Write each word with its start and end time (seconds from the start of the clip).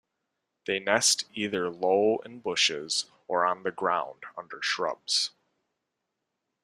They 0.65 0.79
nest 0.79 1.25
either 1.35 1.69
low 1.69 2.23
in 2.25 2.39
bushes 2.39 3.11
or 3.27 3.45
on 3.45 3.61
the 3.61 3.69
ground 3.71 4.23
under 4.35 4.59
shrubs. 4.59 5.29